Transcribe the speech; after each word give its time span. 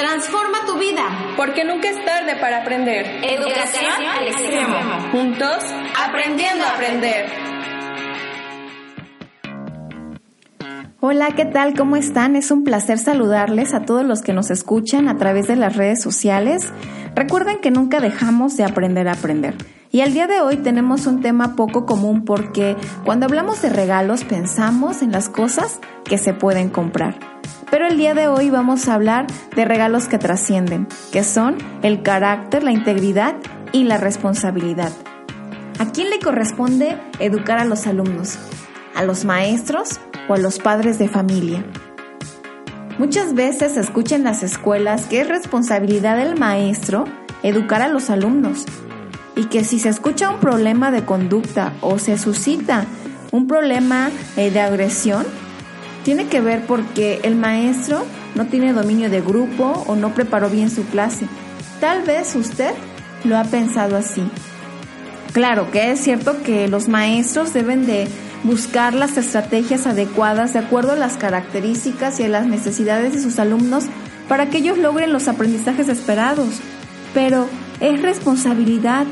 Transforma 0.00 0.64
tu 0.66 0.78
vida. 0.78 1.02
Porque 1.36 1.62
nunca 1.62 1.90
es 1.90 2.02
tarde 2.06 2.34
para 2.40 2.62
aprender. 2.62 3.04
Educación 3.22 4.06
al 4.18 4.28
extremo. 4.28 4.76
Juntos, 5.12 5.58
aprendiendo 6.02 6.64
a 6.64 6.70
aprender. 6.70 7.26
Hola, 11.00 11.32
¿qué 11.36 11.44
tal? 11.44 11.74
¿Cómo 11.76 11.96
están? 11.96 12.34
Es 12.34 12.50
un 12.50 12.64
placer 12.64 12.96
saludarles 12.96 13.74
a 13.74 13.84
todos 13.84 14.06
los 14.06 14.22
que 14.22 14.32
nos 14.32 14.50
escuchan 14.50 15.06
a 15.06 15.18
través 15.18 15.46
de 15.48 15.56
las 15.56 15.76
redes 15.76 16.00
sociales. 16.00 16.72
Recuerden 17.14 17.58
que 17.58 17.70
nunca 17.70 18.00
dejamos 18.00 18.56
de 18.56 18.64
aprender 18.64 19.06
a 19.06 19.12
aprender. 19.12 19.54
Y 19.92 20.00
el 20.00 20.14
día 20.14 20.26
de 20.26 20.40
hoy 20.40 20.56
tenemos 20.56 21.06
un 21.06 21.20
tema 21.20 21.56
poco 21.56 21.84
común 21.84 22.24
porque 22.24 22.74
cuando 23.04 23.26
hablamos 23.26 23.60
de 23.60 23.68
regalos 23.68 24.24
pensamos 24.24 25.02
en 25.02 25.12
las 25.12 25.28
cosas 25.28 25.78
que 26.04 26.16
se 26.16 26.32
pueden 26.32 26.70
comprar. 26.70 27.18
Pero 27.70 27.86
el 27.86 27.96
día 27.96 28.14
de 28.14 28.26
hoy 28.26 28.50
vamos 28.50 28.88
a 28.88 28.94
hablar 28.94 29.26
de 29.54 29.64
regalos 29.64 30.08
que 30.08 30.18
trascienden, 30.18 30.88
que 31.12 31.22
son 31.22 31.58
el 31.82 32.02
carácter, 32.02 32.64
la 32.64 32.72
integridad 32.72 33.36
y 33.72 33.84
la 33.84 33.96
responsabilidad. 33.96 34.92
¿A 35.78 35.86
quién 35.86 36.10
le 36.10 36.18
corresponde 36.18 36.98
educar 37.20 37.58
a 37.58 37.64
los 37.64 37.86
alumnos? 37.86 38.38
¿A 38.94 39.04
los 39.04 39.24
maestros 39.24 40.00
o 40.28 40.34
a 40.34 40.38
los 40.38 40.58
padres 40.58 40.98
de 40.98 41.08
familia? 41.08 41.64
Muchas 42.98 43.34
veces 43.34 43.74
se 43.74 43.80
escucha 43.80 44.16
en 44.16 44.24
las 44.24 44.42
escuelas 44.42 45.06
que 45.06 45.20
es 45.20 45.28
responsabilidad 45.28 46.16
del 46.16 46.38
maestro 46.38 47.04
educar 47.42 47.82
a 47.82 47.88
los 47.88 48.10
alumnos 48.10 48.66
y 49.36 49.44
que 49.44 49.64
si 49.64 49.78
se 49.78 49.88
escucha 49.88 50.28
un 50.28 50.40
problema 50.40 50.90
de 50.90 51.04
conducta 51.04 51.72
o 51.80 51.98
se 51.98 52.18
suscita 52.18 52.84
un 53.32 53.46
problema 53.46 54.10
eh, 54.36 54.50
de 54.50 54.60
agresión, 54.60 55.24
tiene 56.04 56.26
que 56.26 56.40
ver 56.40 56.64
porque 56.66 57.20
el 57.22 57.36
maestro 57.36 58.04
no 58.34 58.46
tiene 58.46 58.72
dominio 58.72 59.10
de 59.10 59.20
grupo 59.20 59.84
o 59.86 59.96
no 59.96 60.14
preparó 60.14 60.48
bien 60.48 60.70
su 60.70 60.84
clase. 60.86 61.26
Tal 61.80 62.02
vez 62.02 62.34
usted 62.34 62.72
lo 63.24 63.36
ha 63.36 63.44
pensado 63.44 63.96
así. 63.96 64.22
Claro 65.32 65.70
que 65.70 65.92
es 65.92 66.00
cierto 66.00 66.42
que 66.42 66.68
los 66.68 66.88
maestros 66.88 67.52
deben 67.52 67.86
de 67.86 68.08
buscar 68.42 68.94
las 68.94 69.16
estrategias 69.16 69.86
adecuadas 69.86 70.52
de 70.52 70.60
acuerdo 70.60 70.92
a 70.92 70.96
las 70.96 71.16
características 71.16 72.18
y 72.20 72.24
a 72.24 72.28
las 72.28 72.46
necesidades 72.46 73.14
de 73.14 73.20
sus 73.20 73.38
alumnos 73.38 73.84
para 74.28 74.46
que 74.46 74.58
ellos 74.58 74.78
logren 74.78 75.12
los 75.12 75.28
aprendizajes 75.28 75.88
esperados. 75.88 76.60
Pero 77.14 77.48
es 77.80 78.00
responsabilidad 78.02 79.06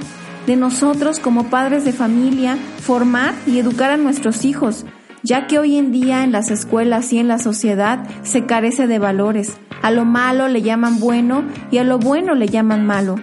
de 0.46 0.56
nosotros 0.56 1.20
como 1.20 1.50
padres 1.50 1.84
de 1.84 1.92
familia 1.92 2.56
formar 2.80 3.34
y 3.46 3.58
educar 3.58 3.90
a 3.90 3.96
nuestros 3.96 4.44
hijos, 4.44 4.86
ya 5.22 5.46
que 5.46 5.58
hoy 5.58 5.76
en 5.76 5.92
día 5.92 6.24
en 6.24 6.32
las 6.32 6.50
escuelas 6.50 7.12
y 7.12 7.18
en 7.18 7.28
la 7.28 7.38
sociedad 7.38 8.06
se 8.22 8.46
carece 8.46 8.86
de 8.86 8.98
valores. 8.98 9.56
A 9.82 9.90
lo 9.90 10.04
malo 10.04 10.48
le 10.48 10.62
llaman 10.62 10.98
bueno 11.00 11.44
y 11.70 11.78
a 11.78 11.84
lo 11.84 11.98
bueno 11.98 12.34
le 12.34 12.48
llaman 12.48 12.86
malo. 12.86 13.16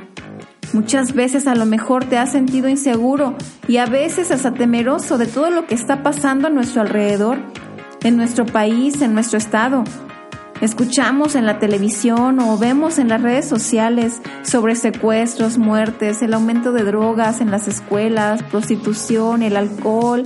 Muchas 0.73 1.13
veces 1.13 1.47
a 1.47 1.55
lo 1.55 1.65
mejor 1.65 2.05
te 2.05 2.17
has 2.17 2.31
sentido 2.31 2.67
inseguro 2.67 3.35
y 3.67 3.77
a 3.77 3.85
veces 3.85 4.31
hasta 4.31 4.53
temeroso 4.53 5.17
de 5.17 5.25
todo 5.25 5.49
lo 5.49 5.67
que 5.67 5.75
está 5.75 6.03
pasando 6.03 6.47
a 6.47 6.51
nuestro 6.51 6.81
alrededor, 6.81 7.37
en 8.03 8.17
nuestro 8.17 8.45
país, 8.45 9.01
en 9.01 9.13
nuestro 9.13 9.37
estado. 9.37 9.83
Escuchamos 10.61 11.35
en 11.35 11.45
la 11.45 11.59
televisión 11.59 12.39
o 12.39 12.57
vemos 12.57 12.97
en 12.97 13.09
las 13.09 13.21
redes 13.21 13.47
sociales 13.47 14.21
sobre 14.43 14.75
secuestros, 14.75 15.57
muertes, 15.57 16.21
el 16.21 16.33
aumento 16.33 16.71
de 16.71 16.83
drogas 16.83 17.41
en 17.41 17.51
las 17.51 17.67
escuelas, 17.67 18.41
prostitución, 18.43 19.43
el 19.43 19.57
alcohol, 19.57 20.23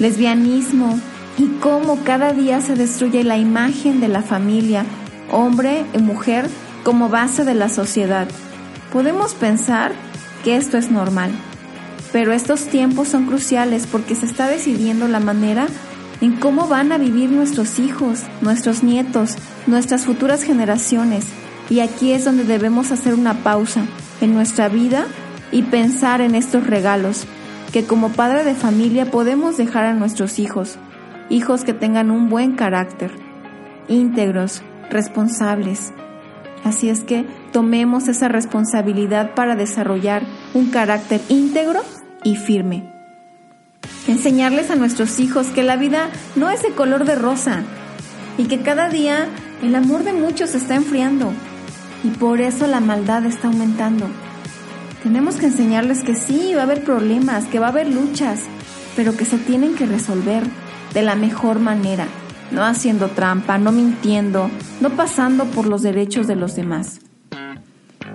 lesbianismo 0.00 0.98
y 1.38 1.46
cómo 1.60 2.02
cada 2.02 2.32
día 2.32 2.60
se 2.60 2.74
destruye 2.74 3.22
la 3.22 3.36
imagen 3.36 4.00
de 4.00 4.08
la 4.08 4.22
familia, 4.22 4.84
hombre 5.30 5.84
y 5.94 5.98
mujer, 5.98 6.48
como 6.82 7.08
base 7.08 7.44
de 7.44 7.54
la 7.54 7.68
sociedad. 7.68 8.26
Podemos 8.92 9.34
pensar 9.34 9.92
que 10.42 10.56
esto 10.56 10.78
es 10.78 10.90
normal, 10.90 11.30
pero 12.12 12.32
estos 12.32 12.66
tiempos 12.66 13.08
son 13.08 13.26
cruciales 13.26 13.86
porque 13.86 14.14
se 14.16 14.26
está 14.26 14.48
decidiendo 14.48 15.06
la 15.06 15.20
manera 15.20 15.68
en 16.20 16.32
cómo 16.32 16.66
van 16.66 16.92
a 16.92 16.98
vivir 16.98 17.30
nuestros 17.30 17.78
hijos, 17.78 18.20
nuestros 18.40 18.82
nietos, 18.82 19.36
nuestras 19.66 20.04
futuras 20.04 20.42
generaciones. 20.42 21.24
Y 21.68 21.80
aquí 21.80 22.12
es 22.12 22.24
donde 22.24 22.44
debemos 22.44 22.90
hacer 22.90 23.14
una 23.14 23.34
pausa 23.42 23.84
en 24.20 24.34
nuestra 24.34 24.68
vida 24.68 25.06
y 25.52 25.62
pensar 25.62 26.20
en 26.20 26.34
estos 26.34 26.66
regalos 26.66 27.26
que 27.72 27.84
como 27.84 28.10
padre 28.10 28.44
de 28.44 28.54
familia 28.54 29.10
podemos 29.10 29.56
dejar 29.56 29.84
a 29.84 29.94
nuestros 29.94 30.38
hijos, 30.38 30.76
hijos 31.28 31.64
que 31.64 31.72
tengan 31.72 32.10
un 32.10 32.28
buen 32.28 32.56
carácter, 32.56 33.12
íntegros, 33.88 34.62
responsables. 34.90 35.92
Así 36.64 36.90
es 36.90 37.00
que 37.00 37.24
tomemos 37.52 38.08
esa 38.08 38.28
responsabilidad 38.28 39.34
para 39.34 39.56
desarrollar 39.56 40.22
un 40.52 40.70
carácter 40.70 41.20
íntegro 41.28 41.80
y 42.24 42.36
firme. 42.36 42.92
Enseñarles 44.08 44.70
a 44.70 44.76
nuestros 44.76 45.20
hijos 45.20 45.46
que 45.48 45.62
la 45.62 45.76
vida 45.76 46.10
no 46.36 46.50
es 46.50 46.62
de 46.62 46.70
color 46.70 47.04
de 47.04 47.14
rosa 47.14 47.62
y 48.36 48.44
que 48.44 48.60
cada 48.60 48.88
día 48.88 49.28
el 49.62 49.74
amor 49.74 50.04
de 50.04 50.12
muchos 50.12 50.54
está 50.54 50.74
enfriando 50.74 51.32
y 52.02 52.08
por 52.08 52.40
eso 52.40 52.66
la 52.66 52.80
maldad 52.80 53.24
está 53.26 53.48
aumentando. 53.48 54.06
Tenemos 55.02 55.36
que 55.36 55.46
enseñarles 55.46 56.04
que 56.04 56.14
sí, 56.14 56.52
va 56.54 56.60
a 56.60 56.64
haber 56.64 56.84
problemas, 56.84 57.46
que 57.46 57.58
va 57.58 57.66
a 57.66 57.70
haber 57.70 57.88
luchas, 57.88 58.42
pero 58.96 59.16
que 59.16 59.24
se 59.24 59.38
tienen 59.38 59.74
que 59.74 59.86
resolver 59.86 60.42
de 60.92 61.00
la 61.00 61.14
mejor 61.14 61.58
manera, 61.58 62.06
no 62.50 62.62
haciendo 62.64 63.08
trampa, 63.08 63.56
no 63.56 63.72
mintiendo, 63.72 64.50
no 64.82 64.90
pasando 64.90 65.46
por 65.46 65.66
los 65.66 65.80
derechos 65.80 66.26
de 66.26 66.36
los 66.36 66.54
demás. 66.54 67.00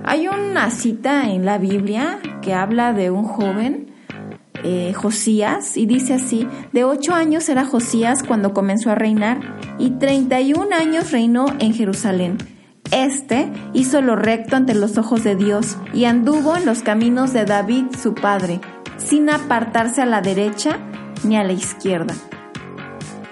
Hay 0.03 0.27
una 0.27 0.69
cita 0.69 1.31
en 1.31 1.43
la 1.43 1.57
Biblia 1.57 2.19
que 2.43 2.53
habla 2.53 2.93
de 2.93 3.09
un 3.09 3.23
joven, 3.23 3.87
eh, 4.63 4.93
Josías, 4.93 5.77
y 5.77 5.87
dice 5.87 6.13
así, 6.13 6.47
de 6.71 6.83
ocho 6.83 7.15
años 7.15 7.49
era 7.49 7.65
Josías 7.65 8.21
cuando 8.21 8.53
comenzó 8.53 8.91
a 8.91 8.95
reinar 8.95 9.39
y 9.79 9.91
31 9.91 10.75
años 10.75 11.11
reinó 11.11 11.47
en 11.57 11.73
Jerusalén. 11.73 12.54
Este 12.95 13.51
hizo 13.73 13.99
lo 13.99 14.15
recto 14.15 14.55
ante 14.55 14.73
los 14.73 14.97
ojos 14.97 15.21
de 15.21 15.35
Dios 15.35 15.75
y 15.93 16.05
anduvo 16.05 16.55
en 16.55 16.65
los 16.65 16.81
caminos 16.81 17.33
de 17.33 17.43
David 17.43 17.87
su 18.01 18.15
padre, 18.15 18.61
sin 18.95 19.29
apartarse 19.29 20.01
a 20.01 20.05
la 20.05 20.21
derecha 20.21 20.79
ni 21.25 21.35
a 21.35 21.43
la 21.43 21.51
izquierda. 21.51 22.13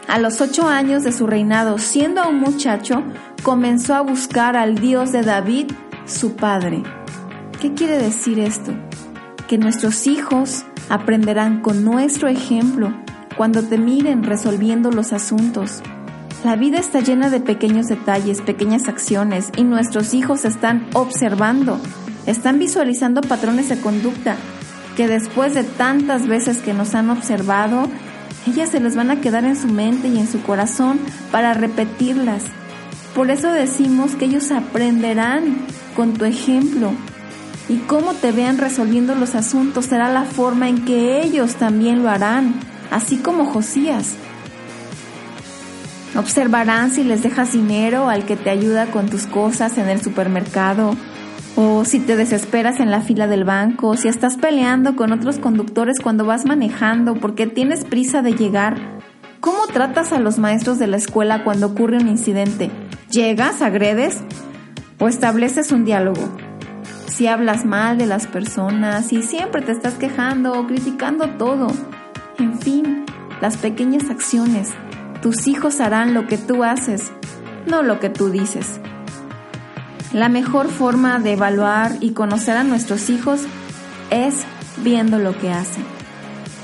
A 0.10 0.20
los 0.20 0.42
ocho 0.42 0.68
años 0.68 1.06
de 1.06 1.14
su 1.14 1.28
reinado, 1.28 1.78
siendo 1.78 2.20
aún 2.20 2.42
muchacho, 2.42 3.04
comenzó 3.42 3.96
a 3.96 4.02
buscar 4.02 4.58
al 4.58 4.76
Dios 4.76 5.14
de 5.14 5.22
David, 5.22 5.72
su 6.06 6.36
padre. 6.36 6.84
¿Qué 7.62 7.74
quiere 7.74 7.98
decir 7.98 8.40
esto? 8.40 8.74
Que 9.48 9.58
nuestros 9.58 10.08
hijos 10.08 10.66
aprenderán 10.90 11.62
con 11.62 11.86
nuestro 11.86 12.28
ejemplo 12.28 12.94
cuando 13.38 13.64
te 13.64 13.78
miren 13.78 14.24
resolviendo 14.24 14.92
los 14.92 15.14
asuntos, 15.14 15.82
la 16.44 16.58
vida 16.58 16.78
está 16.78 17.00
llena 17.00 17.30
de 17.30 17.40
pequeños 17.40 17.88
detalles, 17.88 18.42
pequeñas 18.42 18.90
acciones 18.90 19.50
y 19.56 19.64
nuestros 19.64 20.14
hijos 20.14 20.44
están 20.44 20.88
observando, 20.94 21.80
están 22.26 22.60
visualizando 22.60 23.22
patrones 23.22 23.70
de 23.70 23.80
conducta 23.80 24.36
que 24.98 25.08
después 25.08 25.54
de 25.54 25.64
tantas 25.64 26.28
veces 26.28 26.60
que 26.60 26.74
nos 26.74 26.96
han 26.96 27.10
observado, 27.10 27.88
ellas 28.46 28.70
se 28.70 28.82
les 28.82 28.96
van 28.96 29.10
a 29.10 29.22
quedar 29.22 29.46
en 29.46 29.56
su 29.56 29.68
mente 29.68 30.10
y 30.10 30.20
en 30.20 30.28
su 30.28 30.42
corazón 30.44 31.00
para 31.32 31.54
repetirlas. 31.54 32.44
Por 33.16 33.32
eso 33.32 33.52
decimos 33.52 34.16
que 34.16 34.26
ellos 34.26 34.52
aprenderán 34.52 35.66
con 35.96 36.14
tu 36.14 36.26
ejemplo 36.26 36.92
y 37.70 37.78
cómo 37.78 38.14
te 38.14 38.34
vean 38.34 38.58
resolviendo 38.58 39.16
los 39.16 39.36
asuntos 39.36 39.86
será 39.86 40.12
la 40.12 40.26
forma 40.26 40.68
en 40.68 40.84
que 40.84 41.22
ellos 41.22 41.56
también 41.56 42.04
lo 42.04 42.10
harán, 42.10 42.56
así 42.92 43.18
como 43.18 43.46
Josías. 43.46 44.16
Observarán 46.16 46.92
si 46.92 47.04
les 47.04 47.24
dejas 47.24 47.54
dinero 47.54 48.08
al 48.08 48.26
que 48.26 48.36
te 48.36 48.52
ayuda 48.52 48.88
con 48.88 49.10
tus 49.10 49.26
cosas 49.26 49.78
en 49.80 49.90
el 49.90 50.02
supermercado, 50.02 50.96
o 51.56 51.86
si 51.86 52.00
te 52.00 52.16
desesperas 52.16 52.80
en 52.80 52.92
la 52.92 53.02
fila 53.02 53.28
del 53.28 53.46
banco, 53.46 53.98
si 53.98 54.08
estás 54.08 54.38
peleando 54.38 54.96
con 54.96 55.12
otros 55.12 55.40
conductores 55.40 56.00
cuando 56.00 56.26
vas 56.26 56.46
manejando 56.46 57.16
porque 57.16 57.48
tienes 57.48 57.84
prisa 57.84 58.22
de 58.22 58.34
llegar. 58.34 59.00
¿Cómo 59.40 59.66
tratas 59.68 60.14
a 60.14 60.20
los 60.20 60.38
maestros 60.38 60.80
de 60.80 60.88
la 60.88 60.98
escuela 60.98 61.44
cuando 61.44 61.68
ocurre 61.68 61.98
un 61.98 62.08
incidente? 62.08 62.72
¿Llegas, 63.10 63.62
agredes 63.62 64.20
o 65.00 65.08
estableces 65.08 65.72
un 65.72 65.84
diálogo? 65.84 66.30
Si 67.08 67.28
hablas 67.28 67.66
mal 67.66 67.98
de 67.98 68.08
las 68.08 68.26
personas, 68.26 69.12
y 69.14 69.22
siempre 69.22 69.62
te 69.62 69.72
estás 69.72 69.96
quejando 69.96 70.54
o 70.54 70.66
criticando 70.66 71.30
todo. 71.32 71.68
En 72.40 72.58
fin, 72.60 73.06
las 73.42 73.58
pequeñas 73.58 74.10
acciones 74.10 74.72
tus 75.24 75.48
hijos 75.48 75.80
harán 75.80 76.14
lo 76.14 76.28
que 76.28 76.38
tú 76.38 76.66
haces, 76.66 77.14
no 77.66 77.82
lo 77.82 78.02
que 78.02 78.10
tú 78.10 78.30
dices. 78.30 78.82
La 80.12 80.28
mejor 80.28 80.68
forma 80.68 81.18
de 81.20 81.32
evaluar 81.32 81.94
y 82.02 82.12
conocer 82.12 82.58
a 82.58 82.66
nuestros 82.66 83.10
hijos 83.10 83.40
es 84.10 84.44
viendo 84.84 85.20
lo 85.20 85.40
que 85.40 85.50
hacen. 85.50 85.86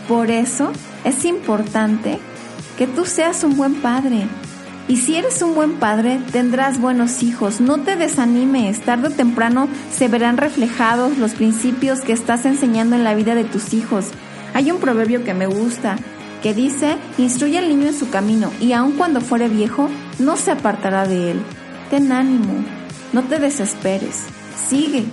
Por 0.09 0.29
eso 0.29 0.73
es 1.05 1.23
importante 1.23 2.19
que 2.77 2.85
tú 2.85 3.05
seas 3.05 3.45
un 3.45 3.55
buen 3.55 3.75
padre, 3.75 4.27
Y 4.89 4.97
si 4.97 5.15
eres 5.15 5.43
un 5.43 5.53
buen 5.53 5.73
padre, 5.73 6.19
tendrás 6.31 6.81
buenos 6.81 7.21
hijos. 7.21 7.61
No 7.61 7.77
te 7.77 7.95
desanimes, 7.95 8.81
tarde 8.81 9.09
o 9.09 9.11
temprano 9.11 9.67
se 9.91 10.07
verán 10.07 10.37
reflejados 10.37 11.19
los 11.19 11.33
principios 11.33 12.01
que 12.01 12.11
estás 12.11 12.43
enseñando 12.45 12.95
en 12.95 13.03
la 13.03 13.13
vida 13.13 13.35
de 13.35 13.43
tus 13.43 13.75
hijos. 13.75 14.07
Hay 14.55 14.71
un 14.71 14.79
proverbio 14.79 15.23
que 15.23 15.35
me 15.35 15.45
gusta, 15.45 15.97
que 16.41 16.53
dice, 16.53 16.97
instruye 17.17 17.57
al 17.57 17.69
niño 17.69 17.87
en 17.87 17.93
su 17.93 18.09
camino 18.09 18.51
y 18.59 18.73
aun 18.73 18.93
cuando 18.93 19.21
fuere 19.21 19.49
viejo, 19.49 19.89
no 20.19 20.37
se 20.37 20.51
apartará 20.51 21.07
de 21.07 21.31
él. 21.31 21.41
Ten 21.89 22.11
ánimo, 22.11 22.53
no 23.13 23.23
te 23.23 23.39
desesperes, 23.39 24.25
sigue, 24.67 25.05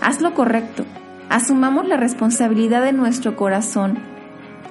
haz 0.00 0.20
lo 0.20 0.34
correcto, 0.34 0.84
asumamos 1.28 1.86
la 1.86 1.96
responsabilidad 1.96 2.82
de 2.82 2.92
nuestro 2.92 3.36
corazón. 3.36 3.98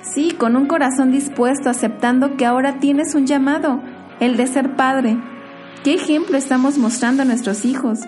Sí, 0.01 0.31
con 0.31 0.55
un 0.55 0.67
corazón 0.67 1.11
dispuesto, 1.11 1.69
aceptando 1.69 2.37
que 2.37 2.45
ahora 2.45 2.79
tienes 2.79 3.15
un 3.15 3.25
llamado, 3.25 3.81
el 4.19 4.37
de 4.37 4.47
ser 4.47 4.75
padre. 4.75 5.17
¿Qué 5.83 5.95
ejemplo 5.95 6.37
estamos 6.37 6.77
mostrando 6.77 7.23
a 7.23 7.25
nuestros 7.25 7.65
hijos? 7.65 7.99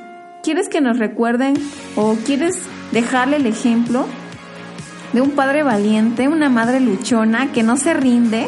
¿Quieres 0.43 0.69
que 0.69 0.81
nos 0.81 0.99
recuerden 0.99 1.55
o 1.95 2.15
quieres 2.25 2.59
dejarle 2.91 3.37
el 3.37 3.47
ejemplo 3.47 4.05
de 5.13 5.21
un 5.21 5.31
padre 5.31 5.63
valiente, 5.63 6.27
una 6.27 6.49
madre 6.49 6.79
luchona 6.79 7.51
que 7.51 7.63
no 7.63 7.77
se 7.77 7.93
rinde, 7.93 8.47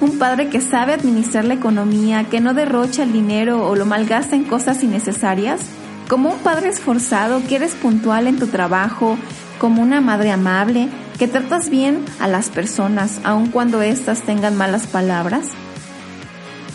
un 0.00 0.18
padre 0.18 0.48
que 0.48 0.60
sabe 0.60 0.92
administrar 0.92 1.44
la 1.44 1.54
economía, 1.54 2.24
que 2.24 2.40
no 2.40 2.54
derrocha 2.54 3.02
el 3.02 3.12
dinero 3.12 3.66
o 3.66 3.74
lo 3.74 3.86
malgasta 3.86 4.36
en 4.36 4.44
cosas 4.44 4.82
innecesarias, 4.82 5.60
como 6.08 6.30
un 6.30 6.38
padre 6.38 6.68
esforzado, 6.68 7.42
que 7.48 7.56
eres 7.56 7.74
puntual 7.74 8.26
en 8.26 8.38
tu 8.38 8.46
trabajo, 8.48 9.16
como 9.58 9.82
una 9.82 10.00
madre 10.00 10.30
amable, 10.30 10.88
que 11.18 11.28
tratas 11.28 11.70
bien 11.70 12.04
a 12.20 12.28
las 12.28 12.50
personas, 12.50 13.20
aun 13.24 13.46
cuando 13.46 13.82
éstas 13.82 14.22
tengan 14.22 14.56
malas 14.56 14.86
palabras, 14.86 15.48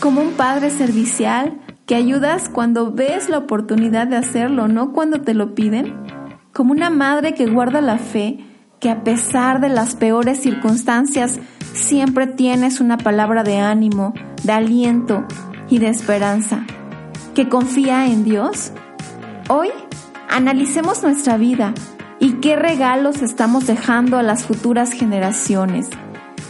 como 0.00 0.22
un 0.22 0.32
padre 0.32 0.70
servicial, 0.70 1.60
que 1.86 1.94
ayudas 1.94 2.48
cuando 2.48 2.92
ves 2.92 3.28
la 3.28 3.38
oportunidad 3.38 4.06
de 4.06 4.16
hacerlo, 4.16 4.68
no 4.68 4.92
cuando 4.92 5.20
te 5.20 5.34
lo 5.34 5.54
piden, 5.54 5.94
como 6.52 6.72
una 6.72 6.90
madre 6.90 7.34
que 7.34 7.46
guarda 7.46 7.80
la 7.80 7.98
fe, 7.98 8.38
que 8.80 8.88
a 8.88 9.04
pesar 9.04 9.60
de 9.60 9.68
las 9.68 9.94
peores 9.94 10.40
circunstancias 10.40 11.38
siempre 11.74 12.26
tienes 12.26 12.80
una 12.80 12.96
palabra 12.96 13.44
de 13.44 13.58
ánimo, 13.58 14.14
de 14.42 14.52
aliento 14.52 15.26
y 15.68 15.78
de 15.78 15.88
esperanza, 15.88 16.64
que 17.34 17.48
confía 17.48 18.06
en 18.06 18.24
Dios? 18.24 18.72
Hoy 19.48 19.68
analicemos 20.30 21.02
nuestra 21.02 21.36
vida 21.36 21.74
y 22.18 22.34
qué 22.34 22.56
regalos 22.56 23.20
estamos 23.20 23.66
dejando 23.66 24.16
a 24.16 24.22
las 24.22 24.44
futuras 24.44 24.92
generaciones. 24.92 25.88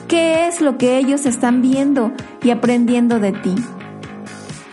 ¿Qué 0.07 0.47
es 0.47 0.61
lo 0.61 0.79
que 0.79 0.99
ellos 0.99 1.27
están 1.27 1.63
viendo 1.63 2.13
y 2.43 2.51
aprendiendo 2.51 3.19
de 3.19 3.33
ti? 3.33 3.57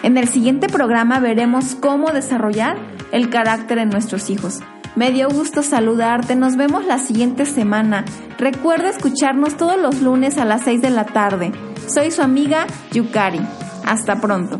En 0.03 0.17
el 0.17 0.27
siguiente 0.27 0.67
programa 0.67 1.19
veremos 1.19 1.75
cómo 1.75 2.11
desarrollar 2.11 2.77
el 3.11 3.29
carácter 3.31 3.79
en 3.79 3.89
nuestros 3.89 4.29
hijos. 4.29 4.61
Me 4.97 5.11
dio 5.11 5.29
gusto 5.29 5.61
saludarte. 5.61 6.35
Nos 6.35 6.55
vemos 6.57 6.83
la 6.83 6.97
siguiente 6.97 7.45
semana. 7.45 8.03
Recuerda 8.39 8.89
escucharnos 8.89 9.55
todos 9.55 9.79
los 9.79 10.01
lunes 10.01 10.39
a 10.39 10.45
las 10.45 10.63
6 10.63 10.81
de 10.81 10.89
la 10.89 11.05
tarde. 11.05 11.51
Soy 11.87 12.09
su 12.09 12.23
amiga 12.23 12.65
Yukari. 12.91 13.39
Hasta 13.85 14.19
pronto. 14.19 14.59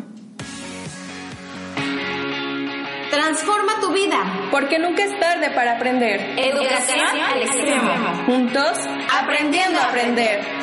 Transforma 3.10 3.80
tu 3.82 3.92
vida. 3.92 4.50
Porque 4.52 4.78
nunca 4.78 5.06
es 5.06 5.20
tarde 5.20 5.50
para 5.56 5.78
aprender. 5.78 6.22
Educación 6.38 7.20
al 7.34 7.42
extremo. 7.42 7.90
Juntos, 8.28 8.78
Aprendiendo 9.20 9.80
a 9.80 9.86
aprender. 9.86 10.57